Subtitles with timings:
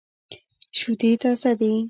[0.77, 1.71] شودې تازه دي.